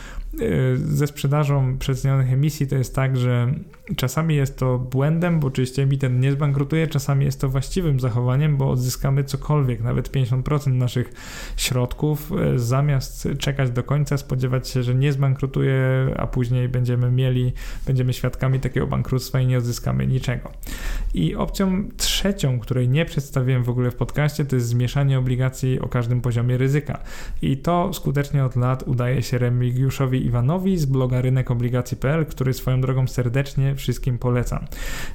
[0.75, 3.53] ze sprzedażą przecenionych emisji to jest tak, że
[3.95, 8.69] czasami jest to błędem, bo oczywiście emitent nie zbankrutuje, czasami jest to właściwym zachowaniem, bo
[8.69, 11.13] odzyskamy cokolwiek, nawet 50% naszych
[11.57, 15.79] środków, zamiast czekać do końca, spodziewać się, że nie zbankrutuje,
[16.17, 17.53] a później będziemy mieli,
[17.87, 20.51] będziemy świadkami takiego bankructwa i nie odzyskamy niczego.
[21.13, 25.87] I opcją trzecią, której nie przedstawiłem w ogóle w podcaście, to jest zmieszanie obligacji o
[25.87, 26.99] każdym poziomie ryzyka.
[27.41, 33.07] I to skutecznie od lat udaje się Remigiuszowi Iwanowi z bloga rynekobligacji.pl, który swoją drogą
[33.07, 34.65] serdecznie wszystkim polecam.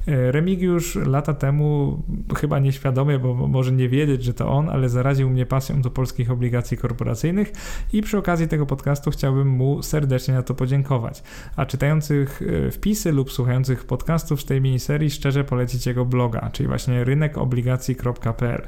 [0.08, 2.02] E, Remigiusz lata temu,
[2.36, 6.30] chyba nieświadomie, bo może nie wiedzieć, że to on, ale zaraził mnie pasją do polskich
[6.30, 7.52] obligacji korporacyjnych
[7.92, 11.22] i przy okazji tego podcastu chciałbym mu serdecznie na to podziękować.
[11.56, 17.04] A czytających e, wpisy lub słuchających podcastów tej miniserii szczerze polecić jego bloga, czyli właśnie
[17.04, 18.62] rynekobligacji.pl.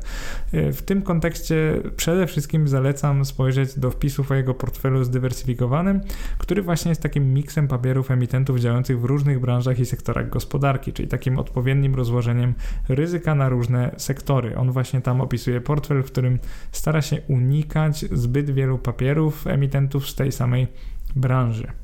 [0.52, 6.00] W tym kontekście przede wszystkim zalecam spojrzeć do wpisów o jego portfelu zdywersyfikowanym,
[6.38, 11.08] który właśnie jest takim miksem papierów emitentów działających w różnych branżach i sektorach gospodarki, czyli
[11.08, 12.54] takim odpowiednim rozłożeniem
[12.88, 14.56] ryzyka na różne sektory.
[14.56, 16.38] On właśnie tam opisuje portfel, w którym
[16.72, 20.66] stara się unikać zbyt wielu papierów emitentów z tej samej
[21.16, 21.81] branży.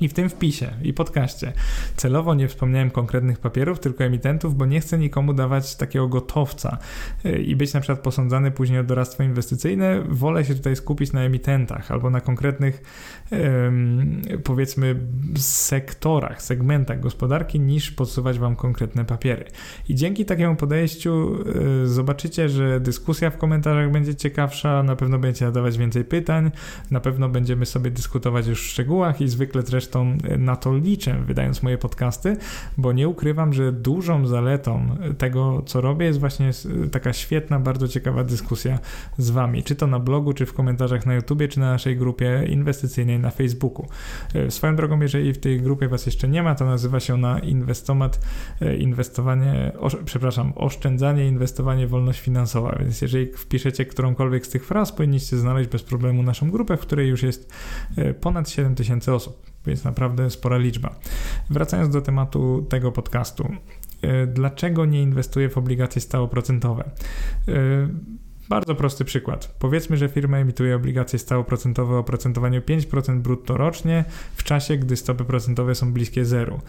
[0.00, 1.52] I w tym wpisie i podcaście
[1.96, 6.78] celowo nie wspomniałem konkretnych papierów, tylko emitentów, bo nie chcę nikomu dawać takiego gotowca
[7.24, 10.02] y, i być na przykład posądzany później o doradztwo inwestycyjne.
[10.08, 12.82] Wolę się tutaj skupić na emitentach albo na konkretnych
[14.44, 14.96] powiedzmy
[15.36, 19.44] sektorach, segmentach gospodarki, niż podsuwać wam konkretne papiery.
[19.88, 21.36] I dzięki takiemu podejściu
[21.82, 26.50] y, zobaczycie, że dyskusja w komentarzach będzie ciekawsza, na pewno będziecie nadawać więcej pytań,
[26.90, 31.22] na pewno będziemy sobie dyskutować już w szczegółach i zwykle treści zresztą na to liczę,
[31.26, 32.36] wydając moje podcasty,
[32.76, 36.50] bo nie ukrywam, że dużą zaletą tego, co robię, jest właśnie
[36.92, 38.78] taka świetna, bardzo ciekawa dyskusja
[39.18, 42.44] z Wami, czy to na blogu, czy w komentarzach na YouTubie, czy na naszej grupie
[42.48, 43.86] inwestycyjnej na Facebooku.
[44.34, 47.38] E, swoją drogą, jeżeli w tej grupie Was jeszcze nie ma, to nazywa się ona
[47.38, 48.20] Inwestomat,
[48.60, 49.72] e, inwestowanie,
[50.04, 55.82] przepraszam, oszczędzanie, inwestowanie, wolność finansowa, więc jeżeli wpiszecie którąkolwiek z tych fraz, powinniście znaleźć bez
[55.82, 57.52] problemu naszą grupę, w której już jest
[57.96, 60.94] e, ponad 7000 osób, więc naprawdę spora liczba.
[61.50, 63.48] Wracając do tematu tego podcastu.
[64.26, 66.90] Dlaczego nie inwestuję w obligacje stałoprocentowe?
[68.48, 69.56] Bardzo prosty przykład.
[69.58, 74.04] Powiedzmy, że firma emituje obligacje stałoprocentowe o oprocentowaniu 5% brutto rocznie
[74.36, 76.60] w czasie, gdy stopy procentowe są bliskie zeru.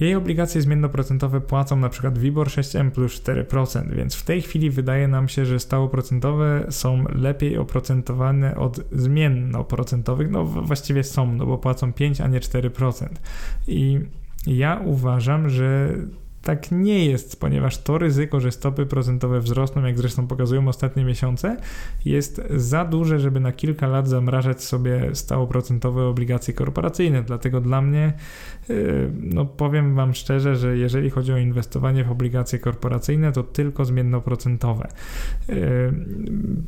[0.00, 5.28] Jej obligacje zmiennoprocentowe płacą przykład WIBOR 6M plus 4%, więc w tej chwili wydaje nam
[5.28, 10.30] się, że stałoprocentowe są lepiej oprocentowane od zmiennoprocentowych.
[10.30, 13.06] No właściwie są, no bo płacą 5, a nie 4%.
[13.68, 14.00] I
[14.46, 15.94] ja uważam, że
[16.42, 21.56] tak nie jest, ponieważ to ryzyko, że stopy procentowe wzrosną, jak zresztą pokazują ostatnie miesiące,
[22.04, 27.22] jest za duże, żeby na kilka lat zamrażać sobie stałoprocentowe obligacje korporacyjne.
[27.22, 28.12] Dlatego dla mnie
[28.68, 33.84] Yy, no powiem Wam szczerze, że jeżeli chodzi o inwestowanie w obligacje korporacyjne, to tylko
[33.84, 34.88] zmiennoprocentowe.
[35.48, 35.54] Yy,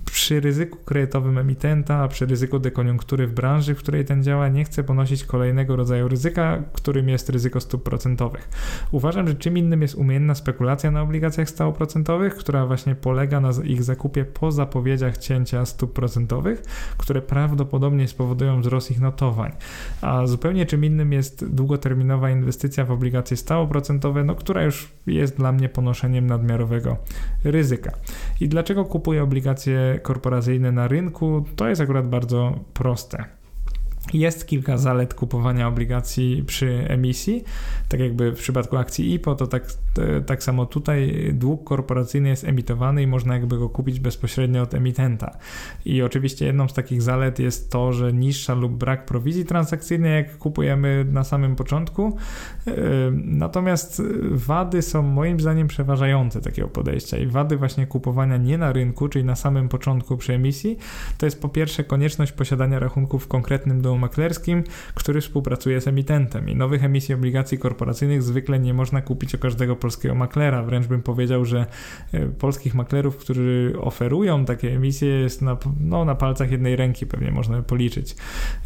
[0.04, 4.84] przy ryzyku kredytowym emitenta, przy ryzyku dekoniunktury w branży, w której ten działa, nie chcę
[4.84, 8.48] ponosić kolejnego rodzaju ryzyka, którym jest ryzyko stóp procentowych.
[8.92, 13.82] Uważam, że czym innym jest umiejętna spekulacja na obligacjach stałoprocentowych, która właśnie polega na ich
[13.82, 16.62] zakupie po zapowiedziach cięcia stóp procentowych,
[16.96, 19.52] które prawdopodobnie spowodują wzrost ich notowań.
[20.02, 25.52] A zupełnie czym innym jest długoterminowa inwestycja w obligacje stałoprocentowe, no, która już jest dla
[25.52, 26.96] mnie ponoszeniem nadmiarowego
[27.44, 27.92] ryzyka.
[28.40, 31.44] I dlaczego kupuję obligacje korporacyjne na rynku?
[31.56, 33.43] To jest akurat bardzo proste.
[34.12, 37.44] Jest kilka zalet kupowania obligacji przy emisji.
[37.88, 39.64] Tak jakby w przypadku akcji IPO, to tak,
[40.26, 45.36] tak samo tutaj dług korporacyjny jest emitowany i można jakby go kupić bezpośrednio od emitenta.
[45.84, 50.38] I oczywiście jedną z takich zalet jest to, że niższa lub brak prowizji transakcyjnej, jak
[50.38, 52.16] kupujemy na samym początku.
[53.12, 59.08] Natomiast wady są moim zdaniem przeważające takiego podejścia i wady właśnie kupowania nie na rynku,
[59.08, 60.78] czyli na samym początku przy emisji,
[61.18, 66.48] to jest po pierwsze konieczność posiadania rachunków w konkretnym domu maklerskim, który współpracuje z emitentem
[66.48, 70.62] i nowych emisji obligacji korporacyjnych zwykle nie można kupić u każdego polskiego maklera.
[70.62, 71.66] Wręcz bym powiedział, że
[72.12, 77.30] e, polskich maklerów, którzy oferują takie emisje jest na, no, na palcach jednej ręki pewnie
[77.30, 78.16] można by policzyć.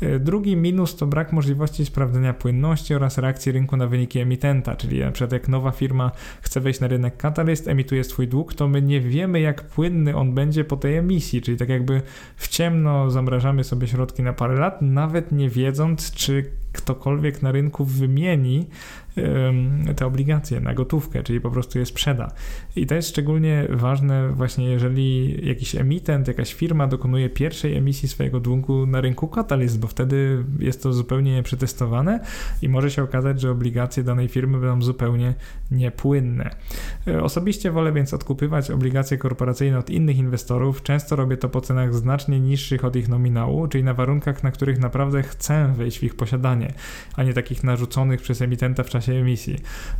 [0.00, 5.00] E, drugi minus to brak możliwości sprawdzenia płynności oraz reakcji rynku na wyniki emitenta, czyli
[5.00, 6.10] na przykład jak nowa firma
[6.40, 10.34] chce wejść na rynek Catalyst, emituje swój dług, to my nie wiemy jak płynny on
[10.34, 12.02] będzie po tej emisji, czyli tak jakby
[12.36, 16.44] w ciemno zamrażamy sobie środki na parę lat, nawet nawet nie wiedząc, czy
[16.78, 18.66] ktokolwiek na rynku wymieni
[19.96, 22.32] te obligacje na gotówkę, czyli po prostu je sprzeda.
[22.76, 28.40] I to jest szczególnie ważne właśnie jeżeli jakiś emitent, jakaś firma dokonuje pierwszej emisji swojego
[28.40, 32.20] długu na rynku Catalyst, bo wtedy jest to zupełnie nieprzetestowane
[32.62, 35.34] i może się okazać, że obligacje danej firmy będą zupełnie
[35.70, 36.50] niepłynne.
[37.06, 40.82] E, osobiście wolę więc odkupywać obligacje korporacyjne od innych inwestorów.
[40.82, 44.78] Często robię to po cenach znacznie niższych od ich nominału, czyli na warunkach, na których
[44.78, 46.67] naprawdę chcę wejść w ich posiadanie,
[47.16, 49.56] a nie takich narzuconych przez emitenta w czasie emisji.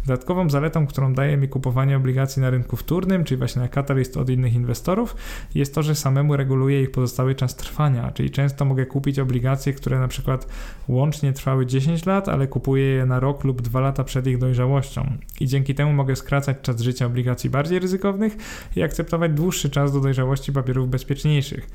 [0.07, 4.31] Dodatkową zaletą, którą daje mi kupowanie obligacji na rynku wtórnym, czyli właśnie na Catalyst od
[4.31, 5.17] innych inwestorów,
[5.55, 9.99] jest to, że samemu reguluję ich pozostały czas trwania, czyli często mogę kupić obligacje, które
[9.99, 10.47] na przykład
[10.89, 15.13] łącznie trwały 10 lat, ale kupuję je na rok lub 2 lata przed ich dojrzałością.
[15.41, 18.37] I dzięki temu mogę skracać czas życia obligacji bardziej ryzykownych
[18.77, 21.71] i akceptować dłuższy czas do dojrzałości papierów bezpieczniejszych.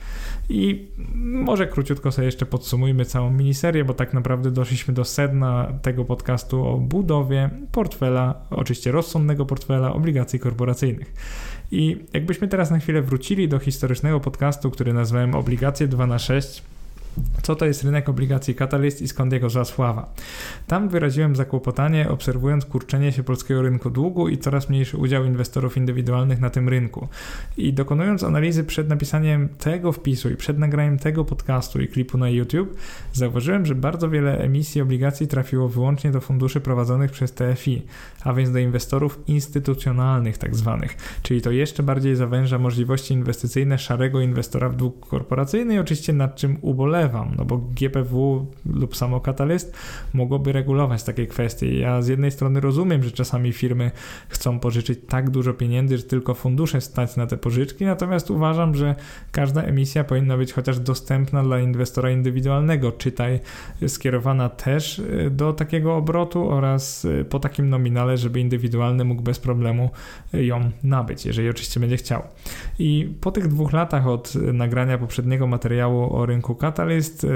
[0.54, 6.06] I może króciutko sobie jeszcze podsumujmy całą miniserię, bo tak naprawdę doszliśmy do sedna tego
[6.06, 11.14] podcastu o budowie portfela, oczywiście rozsądnego portfela obligacji korporacyjnych.
[11.72, 16.64] I jakbyśmy teraz na chwilę wrócili do historycznego podcastu, który nazwałem Obligacje 2 na 6
[17.42, 20.14] co to jest rynek obligacji Catalyst i skąd jego zasława.
[20.68, 26.40] Tam wyraziłem zakłopotanie, obserwując kurczenie się polskiego rynku długu i coraz mniejszy udział inwestorów indywidualnych
[26.40, 27.08] na tym rynku.
[27.58, 32.30] I dokonując analizy przed napisaniem tego wpisu i przed nagraniem tego podcastu i klipu na
[32.30, 32.78] YouTube,
[33.14, 37.82] zauważyłem, że bardzo wiele emisji obligacji trafiło wyłącznie do funduszy prowadzonych przez TFI,
[38.24, 44.22] a więc do inwestorów instytucjonalnych tak zwanych, czyli to jeszcze bardziej zawęża możliwości inwestycyjne szarego
[44.22, 49.20] inwestora w dług korporacyjny i oczywiście nad czym ubolewam ubolewam, no bo GPW lub samo
[49.20, 49.78] Catalyst
[50.14, 51.80] mogłoby regulować takie kwestie.
[51.80, 53.92] Ja z jednej strony rozumiem, że czasami firmy
[54.28, 58.96] chcą pożyczyć tak dużo pieniędzy, że tylko fundusze stać na te pożyczki, natomiast uważam, że
[59.32, 63.40] każda emisja powinna być chociaż dostępna dla inwestora indywidualnego, czytaj
[63.88, 69.40] skierowana też y, do takiego obrotu oraz y, po takim nominale, żeby indywidualny mógł bez
[69.40, 69.90] problemu
[70.34, 72.22] y, ją nabyć, jeżeli oczywiście będzie chciał.
[72.80, 76.93] I po tych dwóch latach od nagrania poprzedniego materiału o rynku Catalyst,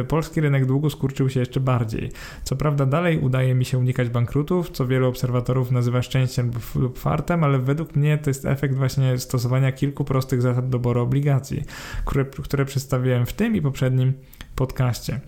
[0.07, 2.11] polski rynek długu skurczył się jeszcze bardziej.
[2.43, 7.43] Co prawda dalej udaje mi się unikać bankrutów, co wielu obserwatorów nazywa szczęściem lub fartem,
[7.43, 11.63] ale według mnie to jest efekt właśnie stosowania kilku prostych zasad doboru obligacji,
[12.05, 14.13] które, które przedstawiłem w tym i poprzednim
[14.55, 15.19] podcaście.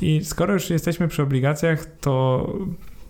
[0.00, 2.46] I skoro już jesteśmy przy obligacjach, to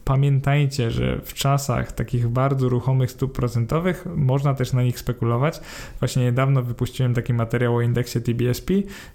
[0.09, 5.61] Pamiętajcie, że w czasach takich bardzo ruchomych stóp procentowych można też na nich spekulować.
[5.99, 8.74] Właśnie niedawno wypuściłem taki materiał o indeksie TBSP,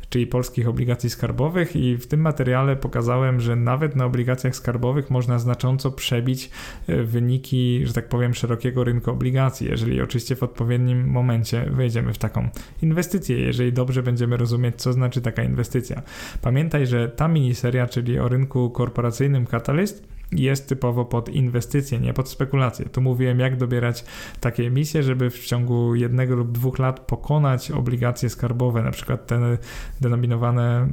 [0.10, 5.40] czyli polskich obligacji skarbowych i w tym materiale pokazałem, że nawet na obligacjach skarbowych można
[5.40, 6.50] znacząco przebić
[6.88, 12.18] e, wyniki, że tak powiem, szerokiego rynku obligacji, jeżeli oczywiście w odpowiednim momencie wejdziemy w
[12.18, 12.50] taką
[12.82, 16.02] inwestycję, jeżeli dobrze będziemy rozumieć, co znaczy taka inwestycja.
[16.42, 22.30] Pamiętaj, że ta miniseria, czyli o rynku korporacyjnym Catalyst, jest typowo pod inwestycje, nie pod
[22.30, 22.86] spekulacje.
[22.86, 24.06] Tu mówiłem, jak dobierać
[24.40, 29.58] takie emisje, żeby w ciągu jednego lub dwóch lat pokonać obligacje skarbowe, na przykład te
[30.02, 30.88] denominowane, e,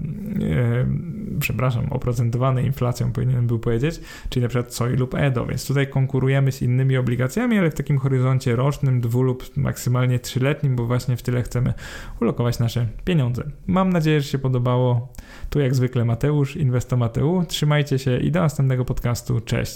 [1.40, 6.52] przepraszam, oprocentowane inflacją, powinienem był powiedzieć, czyli na przykład COI lub EDO, więc tutaj konkurujemy
[6.52, 11.22] z innymi obligacjami, ale w takim horyzoncie rocznym, dwu lub maksymalnie trzyletnim, bo właśnie w
[11.22, 11.74] tyle chcemy
[12.20, 13.42] ulokować nasze pieniądze.
[13.66, 15.12] Mam nadzieję, że się podobało.
[15.50, 17.44] Tu jak zwykle Mateusz, Inwestomateu.
[17.48, 19.40] Trzymajcie się i do następnego podcastu.
[19.40, 19.68] Cześć.